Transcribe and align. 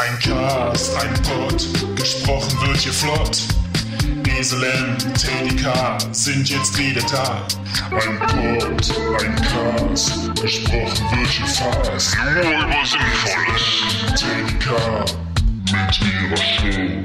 Ein 0.00 0.18
Cast, 0.18 0.96
ein 0.96 1.12
Pod, 1.24 1.94
gesprochen 1.94 2.58
wird 2.66 2.78
hier 2.78 2.92
flott. 2.92 3.42
Esel 4.34 4.64
M, 4.64 4.96
Teddy 5.12 5.54
K 5.56 5.98
sind 6.12 6.48
jetzt 6.48 6.78
wieder 6.78 7.02
da. 7.02 7.46
Ein 7.90 8.18
Pod, 8.18 9.20
ein 9.20 9.36
Cast, 9.42 10.34
gesprochen 10.40 11.18
wird 11.18 11.28
hier 11.28 11.46
fast. 11.46 12.16
Nur 12.16 12.32
über 12.32 12.86
Sinnvolles. 12.86 14.14
Teddy 14.18 14.58
K 14.58 15.04
mit 15.70 16.00
ihrer 16.00 16.36
Show. 16.38 17.02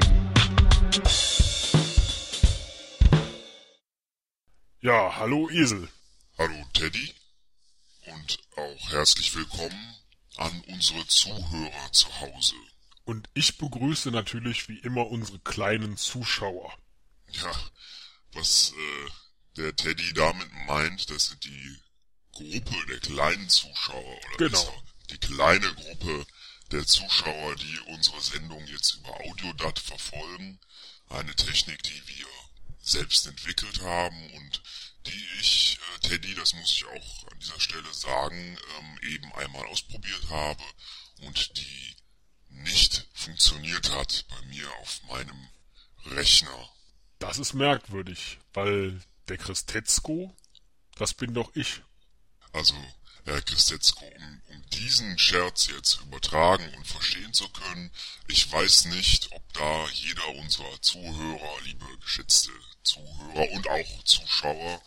Ja, 4.80 5.16
hallo 5.18 5.50
Esel. 5.50 5.86
Hallo 6.38 6.64
Teddy 6.72 7.12
und 8.06 8.38
auch 8.56 8.92
herzlich 8.92 9.36
willkommen 9.36 9.96
an 10.38 10.62
unsere 10.68 11.06
Zuhörer 11.06 11.92
zu 11.92 12.08
Hause. 12.20 12.54
Und 13.06 13.28
ich 13.34 13.56
begrüße 13.56 14.10
natürlich 14.10 14.68
wie 14.68 14.78
immer 14.80 15.06
unsere 15.06 15.38
kleinen 15.38 15.96
Zuschauer. 15.96 16.76
Ja, 17.30 17.52
was 18.32 18.72
äh, 18.72 19.10
der 19.56 19.76
Teddy 19.76 20.12
damit 20.12 20.52
meint, 20.66 21.08
das 21.08 21.26
sind 21.28 21.44
die 21.44 21.78
Gruppe 22.32 22.74
der 22.88 22.98
kleinen 22.98 23.48
Zuschauer 23.48 24.04
oder 24.04 24.36
Genau. 24.38 24.50
besser, 24.64 24.82
die 25.10 25.18
kleine 25.18 25.72
Gruppe 25.74 26.26
der 26.72 26.84
Zuschauer, 26.84 27.54
die 27.54 27.78
unsere 27.94 28.20
Sendung 28.20 28.66
jetzt 28.66 28.94
über 28.96 29.14
Audiodat 29.20 29.78
verfolgen. 29.78 30.58
Eine 31.08 31.34
Technik, 31.36 31.80
die 31.84 32.08
wir 32.08 32.26
selbst 32.80 33.24
entwickelt 33.28 33.82
haben 33.82 34.30
und 34.32 34.62
die 35.06 35.26
ich, 35.40 35.78
äh, 35.94 36.08
Teddy, 36.08 36.34
das 36.34 36.54
muss 36.54 36.72
ich 36.72 36.84
auch 36.86 37.28
an 37.30 37.38
dieser 37.38 37.60
Stelle 37.60 37.94
sagen, 37.94 38.58
ähm, 38.80 38.98
eben 39.08 39.32
einmal 39.34 39.64
ausprobiert 39.66 40.28
habe 40.28 40.64
und 41.20 41.56
die 41.56 41.96
nicht 42.48 43.06
funktioniert 43.14 43.90
hat 43.92 44.24
bei 44.28 44.40
mir 44.46 44.70
auf 44.80 45.00
meinem 45.08 45.48
Rechner. 46.06 46.70
Das 47.18 47.38
ist 47.38 47.54
merkwürdig, 47.54 48.38
weil 48.52 49.00
der 49.28 49.38
Christetzko, 49.38 50.34
das 50.96 51.14
bin 51.14 51.34
doch 51.34 51.54
ich. 51.54 51.82
Also, 52.52 52.74
Herr 53.24 53.42
Christetzko, 53.42 54.04
um, 54.04 54.42
um 54.48 54.66
diesen 54.70 55.18
Scherz 55.18 55.66
jetzt 55.66 56.00
übertragen 56.00 56.72
und 56.74 56.86
verstehen 56.86 57.32
zu 57.32 57.48
können, 57.48 57.90
ich 58.28 58.50
weiß 58.50 58.86
nicht, 58.86 59.32
ob 59.32 59.52
da 59.52 59.88
jeder 59.88 60.28
unserer 60.36 60.80
Zuhörer, 60.80 61.60
liebe 61.64 61.86
geschätzte 61.98 62.52
Zuhörer 62.84 63.50
und 63.50 63.68
auch 63.68 64.04
Zuschauer, 64.04 64.80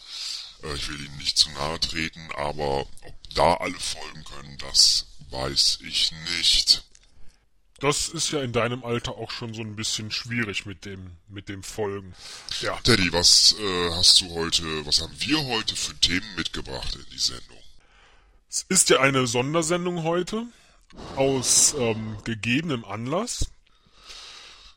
äh, 0.63 0.73
ich 0.73 0.87
will 0.87 1.05
Ihnen 1.05 1.17
nicht 1.17 1.37
zu 1.37 1.49
nahe 1.51 1.79
treten, 1.79 2.31
aber 2.37 2.81
ob 3.01 3.29
da 3.35 3.55
alle 3.55 3.79
folgen 3.79 4.23
können, 4.23 4.57
das 4.59 5.07
weiß 5.29 5.79
ich 5.81 6.11
nicht. 6.37 6.83
Das 7.79 8.09
ist 8.09 8.31
ja 8.31 8.41
in 8.41 8.51
deinem 8.51 8.83
Alter 8.83 9.17
auch 9.17 9.31
schon 9.31 9.53
so 9.53 9.61
ein 9.61 9.75
bisschen 9.75 10.11
schwierig 10.11 10.65
mit 10.65 10.85
dem, 10.85 11.11
mit 11.27 11.49
dem 11.49 11.63
Folgen. 11.63 12.13
Ja, 12.61 12.77
Teddy, 12.81 13.11
was 13.13 13.55
äh, 13.59 13.89
hast 13.91 14.21
du 14.21 14.29
heute, 14.31 14.85
was 14.85 15.01
haben 15.01 15.13
wir 15.19 15.43
heute 15.45 15.75
für 15.75 15.95
Themen 15.99 16.35
mitgebracht 16.35 16.95
in 16.95 17.05
die 17.11 17.17
Sendung? 17.19 17.57
es 18.49 18.63
ist 18.67 18.89
ja 18.89 18.99
eine 18.99 19.27
Sondersendung 19.27 20.03
heute 20.03 20.47
aus 21.15 21.75
ähm, 21.77 22.17
gegebenem 22.23 22.83
Anlass. 22.83 23.45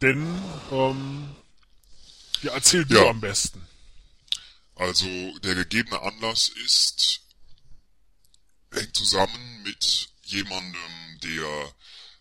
Denn, 0.02 0.26
ähm, 0.70 1.30
ja, 2.42 2.52
erzähl 2.52 2.84
du 2.84 2.96
Ja. 2.96 3.08
am 3.08 3.20
besten. 3.20 3.66
Also 4.74 5.06
der 5.38 5.54
gegebene 5.54 6.00
Anlass 6.02 6.48
ist 6.66 7.20
hängt 8.72 8.94
zusammen 8.96 9.62
mit 9.62 10.08
jemandem, 10.24 10.80
der 11.22 11.72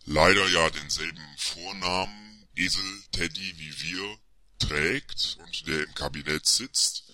leider 0.06 0.48
ja 0.48 0.70
denselben 0.70 1.26
Vornamen 1.38 2.48
Esel 2.56 3.04
Teddy 3.12 3.54
wie 3.58 3.82
wir 3.84 4.18
trägt 4.60 5.38
und 5.40 5.68
der 5.68 5.84
im 5.84 5.94
Kabinett 5.96 6.46
sitzt. 6.46 7.12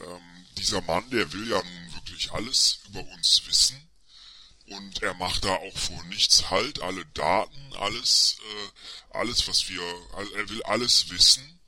Ähm, 0.00 0.46
dieser 0.58 0.80
Mann, 0.82 1.08
der 1.10 1.32
will 1.32 1.48
ja 1.48 1.62
nun 1.62 1.94
wirklich 1.94 2.32
alles 2.32 2.80
über 2.88 3.00
uns 3.00 3.42
wissen 3.46 3.90
und 4.66 5.02
er 5.02 5.14
macht 5.14 5.44
da 5.44 5.54
auch 5.54 5.76
vor 5.76 6.02
nichts 6.04 6.50
halt, 6.50 6.80
alle 6.82 7.04
Daten, 7.06 7.72
alles, 7.78 8.38
äh, 8.40 9.16
alles 9.18 9.46
was 9.48 9.68
wir, 9.68 9.82
er 10.36 10.48
will 10.48 10.62
alles 10.64 11.10
wissen 11.10 11.60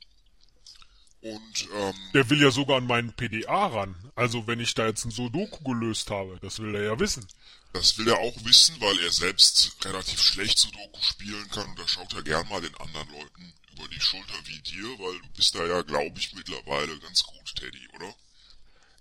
und 1.21 1.67
ähm, 1.75 1.93
Der 2.13 2.29
will 2.29 2.41
ja 2.41 2.51
sogar 2.51 2.77
an 2.77 2.87
meinen 2.87 3.13
PDA 3.13 3.67
ran. 3.67 3.95
Also 4.15 4.47
wenn 4.47 4.59
ich 4.59 4.73
da 4.73 4.87
jetzt 4.87 5.03
ein 5.05 5.11
Sudoku 5.11 5.63
gelöst 5.63 6.09
habe, 6.11 6.39
das 6.41 6.59
will 6.59 6.75
er 6.75 6.83
ja 6.83 6.99
wissen. 6.99 7.27
Das 7.73 7.97
will 7.97 8.07
er 8.07 8.17
auch 8.17 8.35
wissen, 8.43 8.79
weil 8.79 8.99
er 8.99 9.11
selbst 9.11 9.77
relativ 9.85 10.21
schlecht 10.21 10.57
Sudoku 10.57 11.01
spielen 11.01 11.47
kann 11.51 11.67
und 11.69 11.77
da 11.79 11.87
schaut 11.87 12.13
er 12.13 12.23
gern 12.23 12.47
mal 12.49 12.61
den 12.61 12.75
anderen 12.75 13.09
Leuten 13.11 13.53
über 13.73 13.87
die 13.89 13.99
Schulter 14.01 14.33
wie 14.45 14.59
dir, 14.61 14.85
weil 14.99 15.19
du 15.19 15.27
bist 15.35 15.53
da 15.53 15.65
ja, 15.65 15.81
glaube 15.83 16.17
ich, 16.17 16.33
mittlerweile 16.33 16.97
ganz 16.99 17.23
gut, 17.23 17.55
Teddy, 17.55 17.87
oder? 17.95 18.13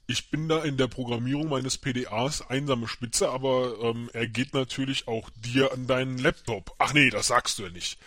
Ich 0.09 0.31
bin 0.31 0.49
da 0.49 0.63
in 0.63 0.77
der 0.77 0.87
Programmierung 0.89 1.49
meines 1.49 1.79
PDAs 1.79 2.43
einsame 2.43 2.87
Spitze, 2.87 3.31
aber 3.31 3.79
ähm, 3.83 4.11
er 4.13 4.29
geht 4.29 4.55
natürlich 4.55 5.09
auch 5.09 5.31
dir 5.37 5.73
an 5.73 5.87
deinen 5.87 6.19
Laptop. 6.19 6.75
Ach 6.79 6.93
nee, 6.93 7.11
das 7.11 7.29
sagst 7.29 7.59
du 7.59 7.65
ja 7.65 7.71
nicht. 7.71 7.99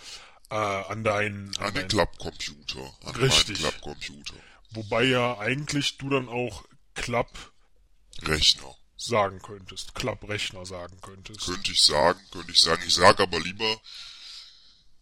Äh, 0.50 0.56
an 0.56 1.04
deinen... 1.04 1.56
An 1.58 1.66
den 1.66 1.74
deinen- 1.74 1.88
Klappcomputer, 1.90 2.94
an 3.04 3.16
Richtig. 3.16 3.60
Klappcomputer. 3.60 4.36
Wobei 4.72 5.04
ja 5.04 5.40
eigentlich 5.40 5.98
du 5.98 6.10
dann 6.10 6.30
auch 6.30 6.64
Klapp 6.94 7.52
Rechner. 8.22 8.76
Sagen 9.00 9.42
könntest. 9.42 9.96
Klapprechner 9.96 10.66
sagen 10.66 11.00
könntest. 11.02 11.46
Könnte 11.46 11.72
ich 11.72 11.82
sagen, 11.82 12.20
könnte 12.32 12.52
ich 12.52 12.60
sagen. 12.60 12.84
Ich 12.86 12.94
sage 12.94 13.24
aber 13.24 13.40
lieber 13.40 13.82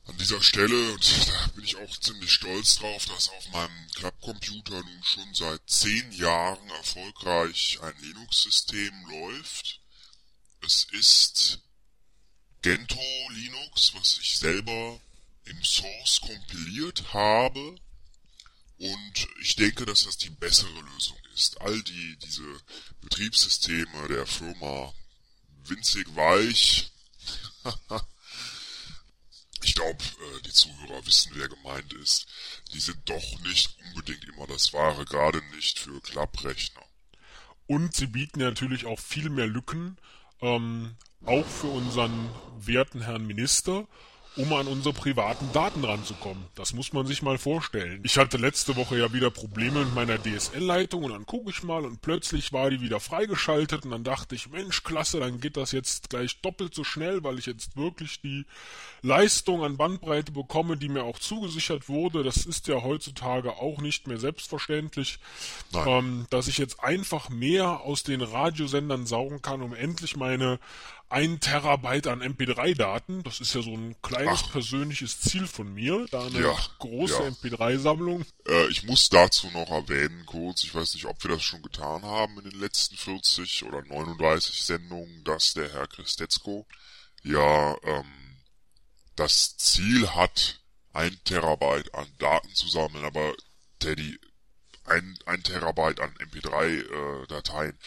an 0.05 0.17
dieser 0.17 0.41
Stelle, 0.41 0.93
und 0.93 1.27
da 1.27 1.47
bin 1.55 1.65
ich 1.65 1.75
auch 1.75 1.99
ziemlich 1.99 2.31
stolz 2.31 2.77
drauf, 2.77 3.05
dass 3.07 3.29
auf 3.29 3.49
meinem 3.49 3.87
Klappcomputer 3.95 4.81
nun 4.81 5.03
schon 5.03 5.33
seit 5.33 5.61
zehn 5.67 6.11
Jahren 6.13 6.69
erfolgreich 6.69 7.79
ein 7.81 7.95
Linux-System 8.01 8.93
läuft. 9.09 9.81
Es 10.65 10.85
ist 10.91 11.59
Gentoo 12.61 13.29
Linux, 13.31 13.93
was 13.95 14.19
ich 14.21 14.37
selber 14.37 15.01
im 15.45 15.63
Source 15.63 16.21
kompiliert 16.21 17.13
habe. 17.13 17.75
Und 18.79 19.27
ich 19.41 19.55
denke, 19.55 19.85
dass 19.85 20.03
das 20.03 20.17
die 20.17 20.29
bessere 20.29 20.81
Lösung 20.81 21.17
ist. 21.37 21.61
All 21.61 21.81
die, 21.83 22.17
diese 22.17 22.43
Betriebssysteme 23.01 24.07
der 24.09 24.25
Firma 24.25 24.93
winzig 25.65 26.07
weich. 26.15 26.91
ich 29.61 29.75
glaube, 29.75 30.03
äh, 30.03 30.41
die 30.45 30.53
Zuhörer 30.53 31.05
wissen, 31.05 31.31
wer 31.35 31.47
gemeint 31.47 31.93
ist. 31.93 32.27
Die 32.73 32.79
sind 32.79 32.97
doch 33.05 33.39
nicht 33.41 33.77
unbedingt 33.87 34.23
immer 34.25 34.47
das 34.47 34.73
Wahre, 34.73 35.05
gerade 35.05 35.41
nicht 35.55 35.79
für 35.79 36.01
Klapprechner. 36.01 36.83
Und 37.67 37.93
sie 37.93 38.07
bieten 38.07 38.39
natürlich 38.39 38.85
auch 38.85 38.99
viel 38.99 39.29
mehr 39.29 39.47
Lücken, 39.47 39.97
ähm, 40.41 40.95
auch 41.25 41.45
für 41.45 41.67
unseren 41.67 42.29
werten 42.59 43.01
Herrn 43.01 43.25
Minister, 43.27 43.87
um 44.37 44.53
an 44.53 44.67
unsere 44.67 44.93
privaten 44.93 45.51
Daten 45.51 45.83
ranzukommen. 45.83 46.45
Das 46.55 46.73
muss 46.73 46.93
man 46.93 47.07
sich 47.07 47.23
mal 47.23 47.37
vorstellen. 47.37 48.01
Ich 48.03 48.17
hatte 48.17 48.37
letzte 48.37 48.75
Woche 48.75 48.97
ja 48.97 49.11
wieder 49.11 49.31
Probleme 49.31 49.79
mit 49.79 49.95
meiner 49.95 50.21
DSL-Leitung 50.21 51.03
und 51.03 51.11
dann 51.11 51.25
gucke 51.25 51.49
ich 51.49 51.63
mal 51.63 51.83
und 51.85 52.01
plötzlich 52.01 52.53
war 52.53 52.69
die 52.69 52.79
wieder 52.79 52.99
freigeschaltet 52.99 53.85
und 53.85 53.91
dann 53.91 54.03
dachte 54.03 54.35
ich, 54.35 54.49
Mensch, 54.49 54.83
klasse, 54.83 55.19
dann 55.19 55.39
geht 55.39 55.57
das 55.57 55.71
jetzt 55.71 56.11
gleich 56.11 56.39
doppelt 56.41 56.75
so 56.75 56.83
schnell, 56.83 57.23
weil 57.23 57.39
ich 57.39 57.47
jetzt 57.47 57.75
wirklich 57.75 58.21
die 58.21 58.45
Leistung 59.01 59.63
an 59.63 59.77
Bandbreite 59.77 60.31
bekomme, 60.31 60.77
die 60.77 60.89
mir 60.89 61.03
auch 61.03 61.17
zugesichert 61.17 61.89
wurde. 61.89 62.23
Das 62.23 62.45
ist 62.45 62.67
ja 62.67 62.83
heutzutage 62.83 63.53
auch 63.53 63.81
nicht 63.81 64.07
mehr 64.07 64.19
selbstverständlich, 64.19 65.19
ähm, 65.73 66.27
dass 66.29 66.47
ich 66.47 66.59
jetzt 66.59 66.83
einfach 66.83 67.29
mehr 67.29 67.81
aus 67.81 68.03
den 68.03 68.21
Radiosendern 68.21 69.07
saugen 69.07 69.41
kann, 69.41 69.61
um 69.61 69.73
endlich 69.73 70.15
meine 70.15 70.59
1 71.09 71.39
Terabyte 71.39 72.07
an 72.07 72.21
MP3-Daten, 72.21 73.23
das 73.23 73.39
ist 73.39 73.53
ja 73.53 73.61
so 73.61 73.73
ein 73.73 73.95
kleines 74.01 74.43
Ach. 74.45 74.51
persönliches 74.51 75.21
Ziel 75.21 75.47
von 75.47 75.73
mir, 75.73 76.05
da 76.11 76.25
eine 76.25 76.41
Ja, 76.41 76.57
große 76.79 77.23
ja. 77.23 77.29
MP3-Sammlung. 77.29 78.25
Äh, 78.45 78.67
ich 78.67 78.83
muss 78.83 79.07
dazu 79.07 79.49
noch 79.51 79.69
erwähnen, 79.69 80.25
kurz, 80.25 80.63
ich 80.65 80.75
weiß 80.75 80.95
nicht, 80.95 81.05
ob 81.05 81.23
wir 81.23 81.31
das 81.31 81.43
schon 81.43 81.61
getan 81.61 82.03
haben 82.03 82.37
in 82.39 82.49
den 82.49 82.59
letzten 82.59 82.97
40 82.97 83.63
oder 83.63 83.83
39 83.83 84.61
Sendungen, 84.63 85.23
dass 85.23 85.53
der 85.53 85.71
Herr 85.71 85.87
Christetzko 85.87 86.65
ja 87.23 87.77
ähm, 87.83 88.37
das 89.15 89.55
Ziel 89.57 90.09
hat, 90.09 90.59
ein 90.91 91.17
Terabyte 91.23 91.93
an 91.93 92.07
Daten 92.17 92.53
zu 92.53 92.67
sammeln, 92.67 93.05
aber 93.05 93.33
Teddy, 93.79 94.19
ein, 94.83 95.17
ein 95.25 95.43
Terabyte 95.43 96.01
an 96.01 96.13
MP3-Dateien, 96.15 97.77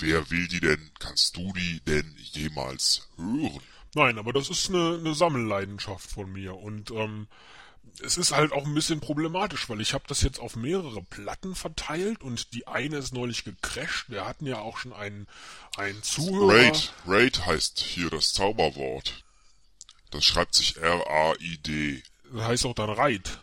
wer 0.00 0.30
will 0.30 0.48
die 0.48 0.60
denn, 0.60 0.90
kannst 0.98 1.36
du 1.36 1.52
die 1.52 1.80
denn 1.86 2.14
jemals 2.18 3.08
hören? 3.16 3.60
Nein, 3.94 4.18
aber 4.18 4.32
das 4.32 4.50
ist 4.50 4.68
eine, 4.68 4.98
eine 4.98 5.14
Sammelleidenschaft 5.14 6.10
von 6.10 6.32
mir 6.32 6.56
und 6.56 6.90
ähm, 6.90 7.28
es 8.02 8.18
ist 8.18 8.32
halt 8.32 8.52
auch 8.52 8.66
ein 8.66 8.74
bisschen 8.74 9.00
problematisch, 9.00 9.68
weil 9.68 9.80
ich 9.80 9.94
habe 9.94 10.04
das 10.06 10.20
jetzt 10.22 10.38
auf 10.38 10.56
mehrere 10.56 11.02
Platten 11.02 11.54
verteilt 11.54 12.22
und 12.22 12.52
die 12.52 12.66
eine 12.66 12.98
ist 12.98 13.14
neulich 13.14 13.44
gecrashed. 13.44 14.10
Wir 14.10 14.26
hatten 14.26 14.46
ja 14.46 14.58
auch 14.58 14.78
schon 14.78 14.92
einen, 14.92 15.26
einen 15.76 16.02
Zuhörer. 16.02 16.54
Raid, 16.54 16.92
Raid 17.06 17.46
heißt 17.46 17.80
hier 17.80 18.10
das 18.10 18.32
Zauberwort. 18.32 19.24
Das 20.10 20.24
schreibt 20.24 20.54
sich 20.54 20.76
R-A-I-D. 20.76 22.02
Das 22.32 22.44
heißt 22.44 22.66
auch 22.66 22.74
dann 22.74 22.90
Reit. 22.90 23.40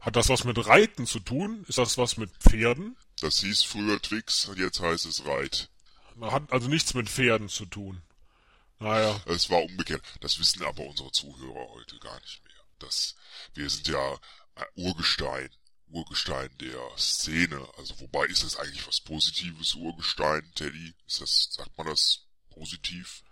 Hat 0.00 0.16
das 0.16 0.28
was 0.28 0.44
mit 0.44 0.66
Reiten 0.66 1.06
zu 1.06 1.18
tun? 1.18 1.64
Ist 1.68 1.78
das 1.78 1.96
was 1.96 2.16
mit 2.16 2.30
Pferden? 2.38 2.96
Das 3.20 3.40
hieß 3.40 3.62
früher 3.62 4.00
Twix 4.00 4.46
und 4.46 4.58
jetzt 4.58 4.80
heißt 4.80 5.06
es 5.06 5.24
Reit. 5.24 5.70
Hat 6.20 6.52
also 6.52 6.68
nichts 6.68 6.94
mit 6.94 7.08
Pferden 7.08 7.48
zu 7.48 7.66
tun. 7.66 8.02
Naja. 8.78 9.20
Es 9.26 9.50
war 9.50 9.62
umgekehrt. 9.62 10.02
Das 10.20 10.38
wissen 10.38 10.62
aber 10.64 10.84
unsere 10.84 11.10
Zuhörer 11.12 11.68
heute 11.70 11.98
gar 11.98 12.20
nicht 12.20 12.42
mehr. 12.44 12.52
Das, 12.78 13.14
wir 13.54 13.68
sind 13.70 13.88
ja 13.88 14.18
Urgestein. 14.74 15.50
Urgestein 15.88 16.50
der 16.60 16.80
Szene. 16.96 17.66
Also 17.78 17.98
wobei 18.00 18.26
ist 18.26 18.44
das 18.44 18.56
eigentlich 18.56 18.86
was 18.86 19.00
Positives, 19.00 19.74
Urgestein, 19.74 20.42
Teddy? 20.54 20.94
Ist 21.06 21.20
das, 21.20 21.48
sagt 21.52 21.76
man 21.78 21.86
das 21.86 22.26
positiv? 22.50 23.22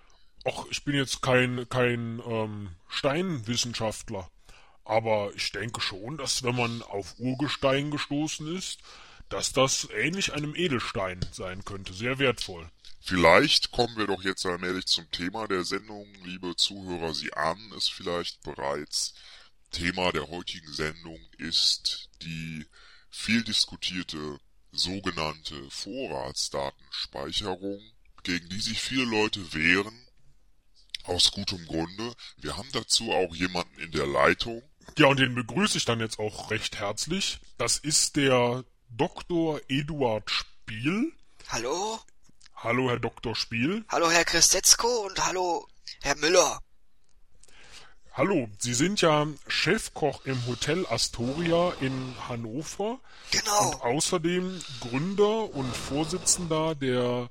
Ach, 0.45 0.65
ich 0.71 0.85
bin 0.85 0.95
jetzt 0.95 1.23
kein, 1.23 1.69
kein 1.69 2.21
ähm, 2.27 2.77
Steinwissenschaftler. 2.89 4.31
Aber 4.85 5.33
ich 5.35 5.53
denke 5.53 5.81
schon, 5.81 6.19
dass 6.19 6.43
wenn 6.43 6.57
man 6.57 6.83
auf 6.83 7.15
Urgestein 7.19 7.91
gestoßen 7.91 8.57
ist, 8.57 8.81
dass 9.33 9.53
das 9.53 9.89
ähnlich 9.95 10.35
einem 10.35 10.55
Edelstein 10.55 11.19
sein 11.33 11.65
könnte. 11.65 11.95
Sehr 11.95 12.19
wertvoll. 12.19 12.71
Vielleicht 13.01 13.73
kommen 13.73 13.97
wir 13.97 14.07
doch 14.07 14.23
jetzt 14.23 14.47
allmählich 14.47 14.87
zum 14.87 15.11
Thema 15.11 15.49
der 15.49 15.65
Sendung, 15.65 16.07
liebe 16.23 16.55
Zuhörer. 16.55 17.13
Sie 17.15 17.33
ahnen 17.33 17.73
es 17.73 17.89
vielleicht 17.89 18.43
bereits. 18.43 19.15
Thema 19.71 20.13
der 20.13 20.29
heutigen 20.29 20.73
Sendung 20.73 21.19
ist 21.39 22.11
die 22.23 22.67
viel 23.11 23.43
diskutierte 23.43 24.39
sogenannte 24.71 25.69
Vorratsdatenspeicherung, 25.71 27.83
gegen 28.23 28.49
die 28.51 28.61
sich 28.61 28.81
viele 28.81 29.05
Leute 29.05 29.53
wehren. 29.55 30.07
Aus 31.05 31.33
gutem 31.33 31.67
Grunde. 31.67 32.15
Wir 32.37 32.57
haben 32.57 32.71
dazu 32.73 33.11
auch 33.13 33.35
jemanden 33.35 33.77
in 33.81 33.91
der 33.91 34.07
Leitung. 34.07 34.63
Ja, 34.99 35.07
und 35.07 35.19
den 35.19 35.35
begrüße 35.35 35.79
ich 35.79 35.85
dann 35.85 36.01
jetzt 36.01 36.19
auch 36.19 36.51
recht 36.51 36.79
herzlich. 36.79 37.39
Das 37.57 37.79
ist 37.79 38.17
der 38.17 38.65
Dr. 38.97 39.61
Eduard 39.69 40.31
Spiel. 40.31 41.13
Hallo? 41.49 41.99
Hallo, 42.57 42.89
Herr 42.91 42.99
Dr. 43.01 43.35
Spiel. 43.35 43.85
Hallo, 43.89 44.11
Herr 44.11 44.25
Christetzko 44.25 44.87
und 45.07 45.25
hallo, 45.27 45.67
Herr 46.03 46.17
Müller. 46.17 46.61
Hallo, 48.15 48.47
Sie 48.59 48.75
sind 48.75 49.01
ja 49.01 49.27
Chefkoch 49.49 50.27
im 50.27 50.47
Hotel 50.47 50.87
Astoria 50.87 51.73
in 51.81 52.15
Hannover. 52.29 53.01
Genau. 53.31 53.71
Und 53.71 53.81
außerdem 53.83 54.61
Gründer 54.81 55.55
und 55.55 55.75
Vorsitzender 55.75 56.75
der 56.75 57.31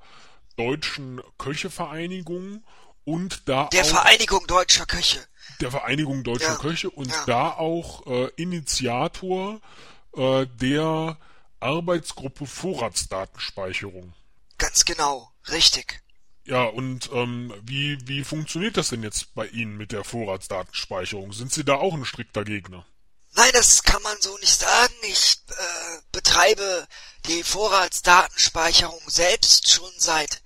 Deutschen 0.57 1.21
Köchevereinigung 1.37 2.63
und 3.05 3.47
da 3.47 3.67
Der 3.67 3.83
auch 3.83 3.87
Vereinigung 3.89 4.47
Deutscher 4.47 4.85
Köche. 4.87 5.23
der 5.61 5.69
Vereinigung 5.71 6.23
Deutscher 6.23 6.53
Ja, 6.53 6.55
Köche 6.55 6.89
und 6.89 7.09
ja. 7.11 7.23
da 7.27 7.49
auch 7.51 8.05
äh, 8.07 8.29
Initiator 8.35 9.61
äh, 10.17 10.47
der 10.47 11.17
Arbeitsgruppe 11.61 12.45
Vorratsdatenspeicherung. 12.45 14.13
Ganz 14.57 14.85
genau. 14.85 15.31
Richtig. 15.49 16.01
Ja, 16.43 16.63
und 16.65 17.09
ähm, 17.13 17.53
wie, 17.63 17.97
wie 18.07 18.23
funktioniert 18.23 18.77
das 18.77 18.89
denn 18.89 19.03
jetzt 19.03 19.33
bei 19.35 19.47
Ihnen 19.47 19.77
mit 19.77 19.91
der 19.91 20.03
Vorratsdatenspeicherung? 20.03 21.33
Sind 21.33 21.53
Sie 21.53 21.63
da 21.63 21.75
auch 21.75 21.93
ein 21.93 22.05
strikter 22.05 22.43
Gegner? 22.43 22.85
Nein, 23.33 23.51
das 23.53 23.83
kann 23.83 24.01
man 24.01 24.19
so 24.21 24.37
nicht 24.39 24.59
sagen. 24.59 24.93
Ich 25.03 25.37
äh, 25.49 26.01
betreibe 26.11 26.87
die 27.27 27.43
Vorratsdatenspeicherung 27.43 29.01
selbst 29.07 29.71
schon 29.71 29.91
seit 29.97 30.41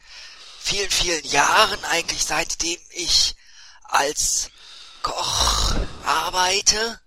vielen, 0.60 0.92
vielen 0.92 1.26
Jahren, 1.26 1.84
eigentlich 1.86 2.26
seitdem 2.26 2.80
ich 2.92 3.36
als 3.84 4.50
Koch 5.02 5.76
arbeite. 6.04 7.00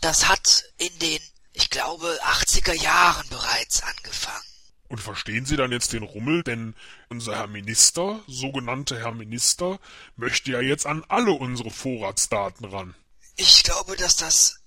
Das 0.00 0.28
hat 0.28 0.64
in 0.78 0.98
den, 0.98 1.20
ich 1.54 1.70
glaube, 1.70 2.18
80er 2.22 2.74
Jahren 2.74 3.28
bereits 3.28 3.82
angefangen. 3.82 4.44
Und 4.88 4.98
verstehen 4.98 5.46
Sie 5.46 5.56
dann 5.56 5.72
jetzt 5.72 5.92
den 5.92 6.02
Rummel? 6.02 6.42
Denn 6.42 6.74
unser 7.08 7.36
Herr 7.36 7.46
Minister, 7.46 8.22
sogenannte 8.26 8.98
Herr 8.98 9.12
Minister, 9.12 9.80
möchte 10.16 10.50
ja 10.50 10.60
jetzt 10.60 10.86
an 10.86 11.04
alle 11.08 11.32
unsere 11.32 11.70
Vorratsdaten 11.70 12.66
ran. 12.66 12.94
Ich 13.36 13.62
glaube, 13.62 13.96
dass 13.96 14.16
das 14.16 14.60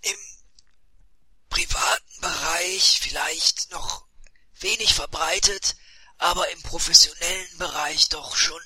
im 0.00 0.16
privaten 1.50 2.20
Bereich 2.20 3.00
vielleicht 3.02 3.70
noch 3.72 4.06
wenig 4.60 4.94
verbreitet, 4.94 5.76
aber 6.18 6.48
im 6.50 6.62
professionellen 6.62 7.58
Bereich 7.58 8.08
doch 8.08 8.36
schon 8.36 8.60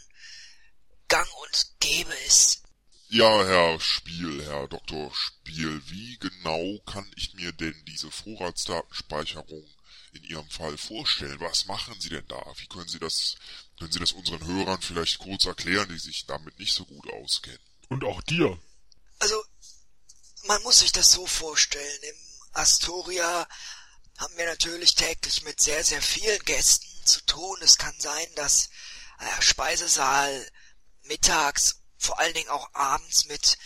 gang 1.08 1.28
und 1.42 1.66
gäbe 1.80 2.14
ist. 2.26 2.61
Ja, 3.14 3.44
Herr 3.44 3.78
Spiel, 3.78 4.42
Herr 4.46 4.68
Dr. 4.68 5.14
Spiel, 5.14 5.82
wie 5.90 6.16
genau 6.18 6.78
kann 6.90 7.06
ich 7.14 7.34
mir 7.34 7.52
denn 7.52 7.74
diese 7.86 8.10
Vorratsdatenspeicherung 8.10 9.68
in 10.14 10.24
Ihrem 10.24 10.48
Fall 10.48 10.78
vorstellen? 10.78 11.38
Was 11.38 11.66
machen 11.66 11.94
Sie 12.00 12.08
denn 12.08 12.26
da? 12.26 12.42
Wie 12.56 12.66
können 12.68 12.88
Sie 12.88 12.98
das, 12.98 13.34
können 13.78 13.92
Sie 13.92 13.98
das 13.98 14.12
unseren 14.12 14.46
Hörern 14.46 14.80
vielleicht 14.80 15.18
kurz 15.18 15.44
erklären, 15.44 15.90
die 15.90 15.98
sich 15.98 16.24
damit 16.24 16.58
nicht 16.58 16.72
so 16.72 16.86
gut 16.86 17.06
auskennen? 17.12 17.60
Und 17.90 18.02
auch 18.02 18.22
dir. 18.22 18.58
Also, 19.18 19.44
man 20.44 20.62
muss 20.62 20.78
sich 20.78 20.92
das 20.92 21.12
so 21.12 21.26
vorstellen. 21.26 22.02
Im 22.04 22.16
Astoria 22.52 23.46
haben 24.16 24.36
wir 24.38 24.46
natürlich 24.46 24.94
täglich 24.94 25.42
mit 25.42 25.60
sehr, 25.60 25.84
sehr 25.84 26.00
vielen 26.00 26.42
Gästen 26.46 26.88
zu 27.04 27.20
tun. 27.26 27.58
Es 27.60 27.76
kann 27.76 27.94
sein, 27.98 28.26
dass 28.36 28.70
der 29.20 29.42
Speisesaal 29.42 30.50
mittags, 31.02 31.81
vor 32.02 32.18
allen 32.18 32.34
Dingen 32.34 32.48
auch 32.48 32.68
abends 32.74 33.26
mit 33.26 33.58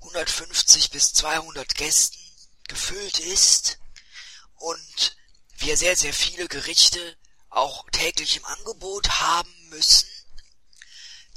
150 0.00 0.90
bis 0.90 1.12
200 1.12 1.74
Gästen 1.74 2.18
gefüllt 2.68 3.18
ist 3.18 3.78
und 4.54 5.16
wir 5.56 5.76
sehr, 5.76 5.96
sehr 5.96 6.14
viele 6.14 6.46
Gerichte 6.48 7.16
auch 7.48 7.84
täglich 7.90 8.36
im 8.36 8.44
Angebot 8.44 9.08
haben 9.20 9.68
müssen. 9.70 10.08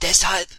Deshalb 0.01 0.49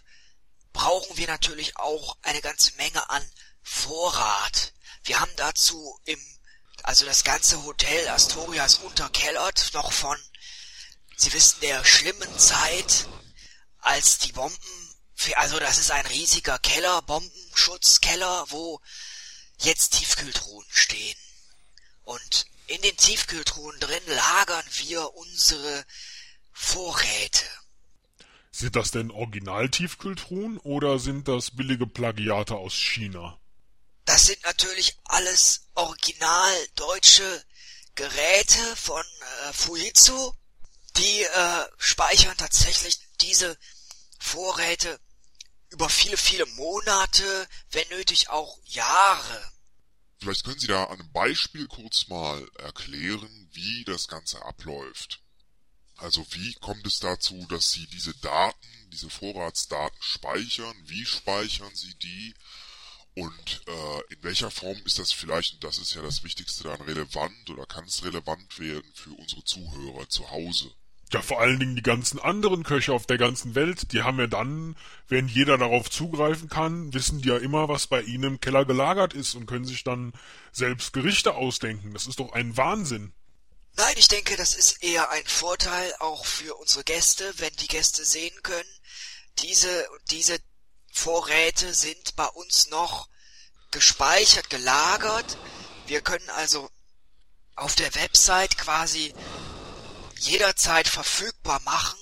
brauchen 0.73 1.15
wir 1.17 1.27
natürlich 1.27 1.77
auch 1.77 2.17
eine 2.21 2.41
ganze 2.41 2.75
Menge 2.75 3.09
an 3.09 3.31
Vorrat. 3.63 4.73
Wir 5.05 5.19
haben 5.21 5.31
dazu 5.37 5.97
im, 6.03 6.19
also 6.83 7.05
das 7.05 7.23
ganze 7.23 7.63
Hotel 7.63 8.09
Astoria 8.09 8.65
ist 8.65 8.81
unterkellert, 8.81 9.73
noch 9.73 9.93
von, 9.93 10.17
Sie 11.15 11.31
wissen, 11.31 11.61
der 11.61 11.85
schlimmen 11.85 12.37
Zeit, 12.37 13.07
als 13.79 14.17
die 14.17 14.33
Bomben, 14.33 14.84
also 15.35 15.59
das 15.59 15.77
ist 15.77 15.91
ein 15.91 16.05
riesiger 16.07 16.59
Keller, 16.59 17.01
Bombenschutzkeller, 17.03 18.45
wo 18.49 18.81
jetzt 19.59 19.97
Tiefkühltruhen 19.97 20.65
stehen. 20.69 21.17
Und 22.03 22.45
in 22.67 22.81
den 22.81 22.97
Tiefkühltruhen 22.97 23.79
drin 23.79 24.03
lagern 24.07 24.65
wir 24.77 25.13
unsere 25.15 25.85
Vorräte. 26.51 27.45
Sind 28.51 28.75
das 28.75 28.91
denn 28.91 29.11
Original-Tiefkühltruhen 29.11 30.57
oder 30.59 30.97
sind 30.99 31.27
das 31.27 31.51
billige 31.51 31.87
Plagiate 31.87 32.55
aus 32.55 32.73
China? 32.73 33.39
Das 34.05 34.27
sind 34.27 34.41
natürlich 34.43 34.97
alles 35.03 35.67
original 35.73 36.67
deutsche 36.75 37.43
Geräte 37.95 38.75
von 38.75 39.03
äh, 39.03 39.53
Fujitsu. 39.53 40.33
Die 40.95 41.23
äh, 41.23 41.65
speichern 41.77 42.37
tatsächlich 42.37 42.99
diese 43.19 43.57
Vorräte 44.19 44.99
über 45.71 45.89
viele, 45.89 46.17
viele 46.17 46.45
Monate, 46.47 47.47
wenn 47.71 47.87
nötig 47.89 48.29
auch 48.29 48.57
Jahre. 48.65 49.51
Vielleicht 50.19 50.45
können 50.45 50.59
Sie 50.59 50.67
da 50.67 50.85
an 50.85 50.99
einem 50.99 51.11
Beispiel 51.11 51.67
kurz 51.67 52.07
mal 52.07 52.47
erklären, 52.57 53.49
wie 53.51 53.83
das 53.83 54.07
Ganze 54.07 54.43
abläuft. 54.43 55.21
Also 55.97 56.25
wie 56.31 56.53
kommt 56.55 56.85
es 56.85 56.99
dazu, 56.99 57.45
dass 57.49 57.71
Sie 57.71 57.87
diese 57.87 58.13
Daten, 58.15 58.89
diese 58.91 59.09
Vorratsdaten 59.09 60.01
speichern? 60.01 60.75
Wie 60.85 61.05
speichern 61.05 61.73
Sie 61.75 61.93
die? 61.95 62.33
Und 63.15 63.61
äh, 63.67 64.13
in 64.13 64.23
welcher 64.23 64.51
Form 64.51 64.77
ist 64.85 64.99
das 64.99 65.13
vielleicht, 65.13 65.53
und 65.53 65.63
das 65.63 65.77
ist 65.77 65.93
ja 65.93 66.01
das 66.01 66.23
Wichtigste 66.23 66.63
dann, 66.63 66.81
relevant 66.81 67.49
oder 67.49 67.65
kann 67.65 67.85
es 67.85 68.03
relevant 68.03 68.59
werden 68.59 68.91
für 68.93 69.11
unsere 69.11 69.43
Zuhörer 69.45 70.09
zu 70.09 70.29
Hause? 70.31 70.73
Ja, 71.15 71.21
vor 71.21 71.39
allen 71.39 71.61
Dingen 71.61 71.77
die 71.77 71.81
ganzen 71.81 72.19
anderen 72.19 72.63
Köche 72.63 72.91
auf 72.91 73.05
der 73.05 73.17
ganzen 73.17 73.55
Welt, 73.55 73.93
die 73.93 74.03
haben 74.03 74.19
ja 74.19 74.27
dann, 74.27 74.75
wenn 75.07 75.29
jeder 75.29 75.57
darauf 75.57 75.89
zugreifen 75.89 76.49
kann, 76.49 76.93
wissen 76.93 77.21
die 77.21 77.29
ja 77.29 77.37
immer, 77.37 77.69
was 77.69 77.87
bei 77.87 78.01
ihnen 78.01 78.23
im 78.25 78.41
Keller 78.41 78.65
gelagert 78.65 79.13
ist 79.13 79.33
und 79.33 79.45
können 79.45 79.63
sich 79.63 79.85
dann 79.85 80.11
selbst 80.51 80.91
Gerichte 80.91 81.35
ausdenken. 81.35 81.93
Das 81.93 82.05
ist 82.05 82.19
doch 82.19 82.33
ein 82.33 82.57
Wahnsinn. 82.57 83.13
Nein, 83.77 83.93
ich 83.95 84.09
denke, 84.09 84.35
das 84.35 84.55
ist 84.55 84.83
eher 84.83 85.09
ein 85.09 85.25
Vorteil 85.25 85.93
auch 85.99 86.25
für 86.25 86.53
unsere 86.55 86.83
Gäste, 86.83 87.33
wenn 87.37 87.55
die 87.61 87.69
Gäste 87.69 88.03
sehen 88.03 88.37
können, 88.43 88.67
diese, 89.39 89.87
diese 90.11 90.37
Vorräte 90.91 91.73
sind 91.73 92.17
bei 92.17 92.27
uns 92.27 92.69
noch 92.69 93.07
gespeichert, 93.71 94.49
gelagert. 94.49 95.37
Wir 95.87 96.01
können 96.01 96.29
also 96.31 96.69
auf 97.55 97.73
der 97.75 97.95
Website 97.95 98.57
quasi 98.57 99.13
jederzeit 100.19 100.87
verfügbar 100.87 101.59
machen, 101.61 101.99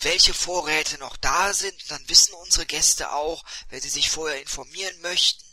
welche 0.00 0.34
Vorräte 0.34 0.98
noch 0.98 1.16
da 1.16 1.54
sind. 1.54 1.90
Dann 1.90 2.08
wissen 2.08 2.34
unsere 2.34 2.66
Gäste 2.66 3.12
auch, 3.12 3.44
wenn 3.68 3.80
sie 3.80 3.88
sich 3.88 4.10
vorher 4.10 4.40
informieren 4.40 5.00
möchten, 5.00 5.44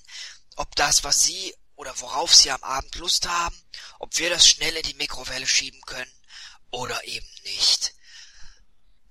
ob 0.56 0.76
das, 0.76 1.04
was 1.04 1.24
sie 1.24 1.56
oder 1.76 1.98
worauf 2.00 2.36
sie 2.36 2.52
am 2.52 2.64
Abend 2.64 2.96
Lust 2.96 3.28
haben, 3.28 3.60
ob 4.00 4.18
wir 4.18 4.30
das 4.30 4.48
schnell 4.48 4.76
in 4.76 4.84
die 4.84 4.94
Mikrowelle 4.94 5.48
schieben 5.48 5.82
können 5.82 6.12
oder 6.70 7.04
eben 7.06 7.28
nicht. 7.44 7.94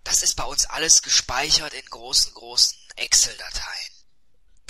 Das 0.05 0.23
ist 0.23 0.37
bei 0.37 0.45
uns 0.45 0.67
alles 0.67 1.03
gespeichert 1.03 1.73
in 1.75 1.85
großen, 1.87 2.33
großen 2.33 2.79
Excel-Dateien. 2.97 4.00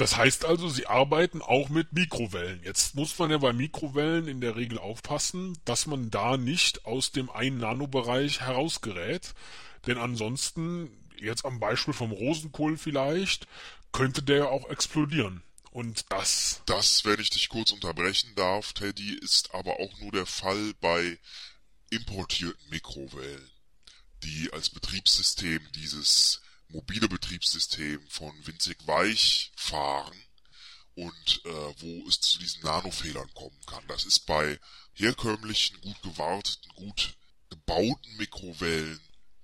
Das 0.01 0.17
heißt 0.17 0.47
also, 0.47 0.71
Sie 0.71 0.87
arbeiten 0.87 1.43
auch 1.43 1.69
mit 1.69 1.93
Mikrowellen. 1.93 2.63
Jetzt 2.65 2.95
muss 2.95 3.19
man 3.19 3.31
ja 3.31 3.37
bei 3.37 3.53
Mikrowellen 3.53 4.29
in 4.29 4.41
der 4.41 4.57
Regel 4.57 4.79
aufpassen, 4.79 5.59
dass 5.67 5.85
man 5.85 6.11
da 6.11 6.39
nicht 6.39 6.87
aus 6.87 7.13
dem 7.13 7.29
1 7.29 7.61
Nanobereich 7.61 8.41
herausgerät. 8.41 9.35
Denn 9.87 9.99
ansonsten, 9.99 10.91
jetzt 11.19 11.45
am 11.45 11.61
Beispiel 11.61 11.93
vom 11.93 12.13
Rosenkohl 12.13 12.79
vielleicht, 12.79 13.47
könnte 13.93 14.23
der 14.23 14.37
ja 14.39 14.45
auch 14.47 14.71
explodieren. 14.71 15.43
Und 15.71 16.11
das. 16.11 16.63
Das, 16.65 17.05
wenn 17.05 17.21
ich 17.21 17.29
dich 17.29 17.51
kurz 17.51 17.71
unterbrechen 17.71 18.35
darf, 18.37 18.73
Teddy, 18.73 19.19
ist 19.19 19.55
aber 19.55 19.81
auch 19.81 19.99
nur 19.99 20.13
der 20.13 20.25
Fall 20.25 20.73
bei 20.81 21.19
importierten 21.91 22.71
Mikrowellen, 22.71 23.51
die 24.23 24.51
als 24.51 24.71
Betriebssystem 24.71 25.61
dieses 25.75 26.41
mobile 26.73 27.09
Betriebssystem 27.09 28.01
von 28.09 28.33
winzig 28.47 28.79
weich 28.87 29.53
fahren 29.57 30.17
und 30.95 31.43
äh, 31.45 31.75
wo 31.79 32.09
es 32.09 32.21
zu 32.21 32.39
diesen 32.39 32.63
Nanofehlern 32.63 33.33
kommen 33.35 33.61
kann. 33.67 33.87
Das 33.89 34.05
ist 34.05 34.27
bei 34.27 34.59
herkömmlichen, 34.95 35.81
gut 35.81 36.03
gewarteten, 36.03 36.71
gut 36.75 37.17
gebauten 37.49 38.17
Mikrowellen 38.17 39.01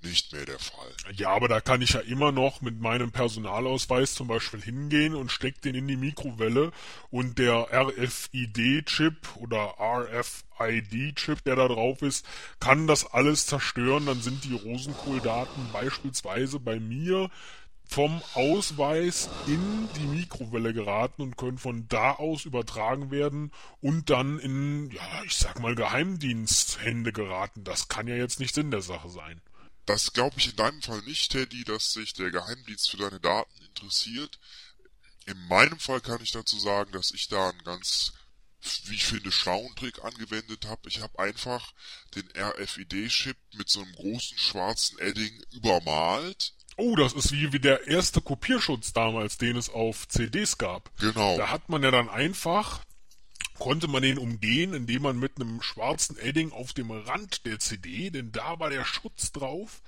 nicht 0.06 0.32
mehr 0.32 0.44
der 0.44 0.58
Fall. 0.58 0.92
Ja, 1.14 1.30
aber 1.30 1.48
da 1.48 1.60
kann 1.60 1.82
ich 1.82 1.90
ja 1.90 2.00
immer 2.00 2.32
noch 2.32 2.60
mit 2.60 2.80
meinem 2.80 3.12
Personalausweis 3.12 4.14
zum 4.14 4.28
Beispiel 4.28 4.60
hingehen 4.60 5.14
und 5.14 5.32
steck 5.32 5.60
den 5.62 5.74
in 5.74 5.88
die 5.88 5.96
Mikrowelle 5.96 6.72
und 7.10 7.38
der 7.38 7.68
RFID-Chip 7.72 9.36
oder 9.36 9.74
RFID-Chip, 9.78 11.44
der 11.44 11.56
da 11.56 11.68
drauf 11.68 12.02
ist, 12.02 12.26
kann 12.60 12.86
das 12.86 13.12
alles 13.12 13.46
zerstören. 13.46 14.06
Dann 14.06 14.22
sind 14.22 14.44
die 14.44 14.54
Rosenkohldaten 14.54 15.72
beispielsweise 15.72 16.60
bei 16.60 16.80
mir 16.80 17.30
vom 17.88 18.20
Ausweis 18.34 19.30
in 19.46 19.88
die 19.96 20.06
Mikrowelle 20.06 20.74
geraten 20.74 21.22
und 21.22 21.36
können 21.36 21.58
von 21.58 21.86
da 21.88 22.12
aus 22.12 22.44
übertragen 22.44 23.10
werden 23.10 23.52
und 23.80 24.10
dann 24.10 24.38
in, 24.38 24.90
ja, 24.90 25.22
ich 25.24 25.36
sag 25.36 25.60
mal, 25.60 25.74
Geheimdiensthände 25.74 27.12
geraten. 27.12 27.64
Das 27.64 27.88
kann 27.88 28.08
ja 28.08 28.16
jetzt 28.16 28.40
nicht 28.40 28.54
Sinn 28.54 28.70
der 28.70 28.82
Sache 28.82 29.08
sein. 29.08 29.40
Das 29.86 30.12
glaube 30.12 30.34
ich 30.38 30.50
in 30.50 30.56
deinem 30.56 30.82
Fall 30.82 31.00
nicht, 31.02 31.30
Teddy, 31.30 31.64
dass 31.64 31.92
sich 31.92 32.12
der 32.12 32.30
Geheimdienst 32.30 32.90
für 32.90 32.96
deine 32.96 33.20
Daten 33.20 33.62
interessiert. 33.64 34.38
In 35.26 35.38
meinem 35.48 35.78
Fall 35.78 36.00
kann 36.00 36.22
ich 36.22 36.32
dazu 36.32 36.58
sagen, 36.58 36.90
dass 36.92 37.12
ich 37.12 37.28
da 37.28 37.50
einen 37.50 37.62
ganz, 37.62 38.12
wie 38.84 38.96
ich 38.96 39.04
finde, 39.04 39.30
schlauen 39.30 39.74
Trick 39.76 40.04
angewendet 40.04 40.66
habe. 40.66 40.88
Ich 40.88 41.00
habe 41.00 41.18
einfach 41.20 41.72
den 42.16 42.28
RFID-Chip 42.36 43.36
mit 43.54 43.68
so 43.68 43.80
einem 43.80 43.92
großen 43.94 44.38
schwarzen 44.38 44.98
Edding 44.98 45.42
übermalt. 45.52 46.54
Oh, 46.76 46.94
das 46.96 47.12
ist 47.12 47.32
wie, 47.32 47.52
wie 47.52 47.60
der 47.60 47.86
erste 47.86 48.20
Kopierschutz 48.20 48.92
damals, 48.92 49.38
den 49.38 49.56
es 49.56 49.70
auf 49.70 50.08
CDs 50.08 50.58
gab. 50.58 50.96
Genau. 50.98 51.36
Da 51.36 51.50
hat 51.50 51.68
man 51.68 51.82
ja 51.82 51.90
dann 51.90 52.08
einfach 52.08 52.84
konnte 53.58 53.88
man 53.88 54.02
den 54.02 54.18
umgehen, 54.18 54.74
indem 54.74 55.02
man 55.02 55.18
mit 55.18 55.40
einem 55.40 55.62
schwarzen 55.62 56.18
Edding 56.18 56.52
auf 56.52 56.72
dem 56.72 56.90
Rand 56.90 57.46
der 57.46 57.58
CD, 57.58 58.10
denn 58.10 58.32
da 58.32 58.58
war 58.58 58.70
der 58.70 58.84
Schutz 58.84 59.32
drauf, 59.32 59.82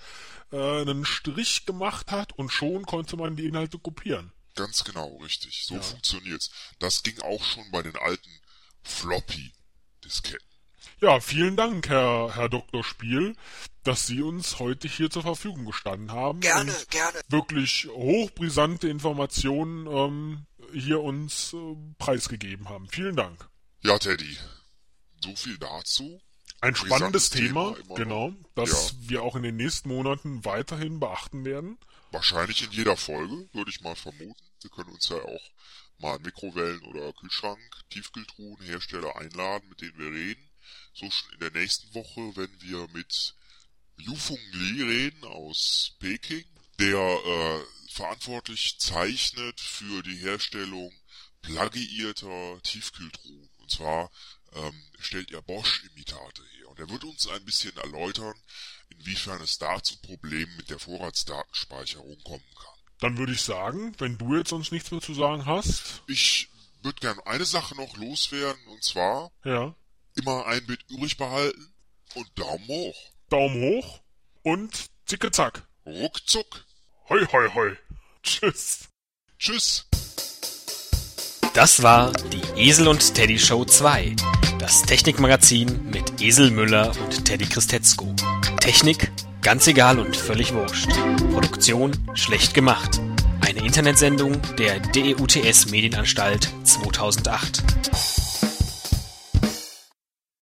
äh, 0.53 0.81
einen 0.81 1.05
Strich 1.05 1.67
gemacht 1.67 2.11
hat 2.11 2.33
und 2.33 2.51
schon 2.51 2.85
konnte 2.87 3.17
man 3.17 3.37
die 3.37 3.47
Inhalte 3.47 3.79
kopieren. 3.79 4.33
Ganz 4.55 4.83
genau, 4.83 5.17
richtig. 5.19 5.65
So 5.65 5.75
ja. 5.75 5.83
funktioniert's. 5.83 6.51
Das 6.79 7.03
ging 7.03 7.21
auch 7.21 7.45
schon 7.45 7.71
bei 7.71 7.83
den 7.83 7.97
alten 7.97 8.31
Floppy-Disketten. 8.83 10.49
Ja, 11.01 11.21
vielen 11.21 11.57
Dank, 11.57 11.89
Herr, 11.89 12.35
Herr 12.35 12.49
Dr. 12.49 12.83
Spiel, 12.83 13.37
dass 13.85 14.07
Sie 14.07 14.21
uns 14.21 14.59
heute 14.59 14.89
hier 14.89 15.11
zur 15.11 15.23
Verfügung 15.23 15.65
gestanden 15.65 16.11
haben. 16.11 16.41
Gerne, 16.41 16.75
gerne. 16.91 17.21
Wirklich 17.29 17.87
hochbrisante 17.89 18.89
Informationen 18.89 19.87
ähm, 19.87 20.47
hier 20.73 21.01
uns 21.01 21.53
äh, 21.53 21.77
preisgegeben 21.99 22.69
haben. 22.69 22.89
Vielen 22.89 23.15
Dank. 23.15 23.49
Ja, 23.83 23.99
Teddy, 23.99 24.37
so 25.23 25.35
viel 25.37 25.57
dazu. 25.59 26.21
Ein 26.61 26.75
spannendes 26.75 27.31
Thema, 27.31 27.75
Thema 27.75 27.95
genau, 27.95 28.35
das 28.57 28.91
ja. 28.91 29.11
wir 29.11 29.23
auch 29.23 29.37
in 29.37 29.45
den 29.45 29.57
nächsten 29.57 29.89
Monaten 29.89 30.45
weiterhin 30.45 30.99
beachten 30.99 31.45
werden. 31.45 31.79
Wahrscheinlich 32.11 32.65
in 32.65 32.73
jeder 32.73 32.97
Folge, 32.97 33.49
würde 33.53 33.71
ich 33.71 33.81
mal 33.81 33.95
vermuten. 33.95 34.43
Wir 34.61 34.71
können 34.71 34.91
uns 34.91 35.09
ja 35.09 35.23
auch 35.23 35.51
mal 35.99 36.19
Mikrowellen 36.19 36.83
oder 36.83 37.13
Kühlschrank, 37.13 37.61
Tiefkühltruhen, 37.91 38.61
Hersteller 38.65 39.15
einladen, 39.17 39.69
mit 39.69 39.81
denen 39.81 39.99
wir 39.99 40.11
reden. 40.11 40.51
So 40.95 41.09
schon 41.11 41.33
in 41.35 41.41
der 41.41 41.53
nächsten 41.53 41.95
Woche, 41.95 42.37
wenn 42.37 42.61
wir 42.61 42.89
mit 42.93 43.35
Yufeng 43.99 44.39
Li 44.53 44.83
reden 44.83 45.25
aus 45.25 45.93
Peking, 46.01 46.45
der 46.81 46.99
äh, 46.99 47.93
verantwortlich 47.93 48.79
zeichnet 48.79 49.61
für 49.61 50.03
die 50.03 50.17
Herstellung 50.17 50.93
plagiierter 51.43 52.61
Tiefkühltruhen. 52.63 53.49
Und 53.69 53.73
zwar 53.73 54.11
ähm, 54.55 54.83
stellt 54.99 55.31
er 55.31 55.43
Bosch-Imitate 55.43 56.43
her. 56.57 56.71
Und 56.71 56.79
er 56.79 56.89
wird 56.89 57.05
uns 57.05 57.29
ein 57.29 57.45
bisschen 57.45 57.77
erläutern, 57.77 58.35
inwiefern 58.89 59.43
es 59.43 59.59
da 59.59 59.83
zu 59.83 60.01
Problemen 60.01 60.57
mit 60.57 60.71
der 60.71 60.79
Vorratsdatenspeicherung 60.79 62.19
kommen 62.25 62.55
kann. 62.55 62.75
Dann 63.01 63.19
würde 63.19 63.33
ich 63.33 63.43
sagen, 63.43 63.95
wenn 63.99 64.17
du 64.17 64.37
jetzt 64.37 64.49
sonst 64.49 64.73
nichts 64.73 64.91
mehr 64.91 65.03
zu 65.03 65.13
sagen 65.13 65.45
hast. 65.45 66.03
Ich 66.07 66.49
würde 66.83 66.99
gerne 67.01 67.27
eine 67.27 67.45
Sache 67.45 67.77
noch 67.77 67.95
loswerden, 67.99 68.67
und 68.69 68.83
zwar 68.83 69.33
ja. 69.45 69.75
immer 70.15 70.47
ein 70.47 70.65
Bit 70.67 70.87
übrig 70.89 71.19
behalten 71.19 71.75
und 72.15 72.27
Daumen 72.39 72.67
hoch. 72.69 73.13
Daumen 73.29 73.61
hoch 73.61 74.01
und 74.45 74.89
zicke 75.05 75.31
zack. 75.31 75.69
Ruckzuck. 75.85 76.65
Hoi 77.11 77.27
hoi 77.27 77.51
hoi. 77.53 77.77
Tschüss. 78.23 78.89
Tschüss. 79.39 79.87
Das 81.59 81.83
war 81.83 82.13
die 82.13 82.69
Esel 82.69 82.87
und 82.87 83.15
Teddy 83.17 83.37
Show 83.37 83.65
2, 83.65 84.15
das 84.61 84.83
Technikmagazin 84.83 85.91
mit 85.91 86.23
Esel 86.23 86.53
Müller 86.53 86.93
und 87.05 87.25
Teddy 87.25 87.47
Christetzko. 87.47 88.15
Technik 88.61 89.11
ganz 89.43 89.67
egal 89.67 89.99
und 89.99 90.17
völlig 90.17 90.55
wurscht. 90.55 90.89
Produktion 91.33 91.91
schlecht 92.15 92.55
gemacht. 92.55 93.01
Eine 93.41 93.67
Internetsendung 93.67 94.41
der 94.57 94.79
DEUTS 94.79 95.69
Medienanstalt 95.73 96.49
2008. 96.63 98.28